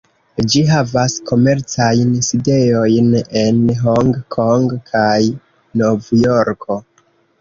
Ĝi 0.51 0.61
havas 0.69 1.17
komercajn 1.31 2.15
sidejojn 2.29 3.11
en 3.43 3.61
Hong-Kong 3.83 4.67
kaj 4.91 5.19
Novjorko. 5.83 6.81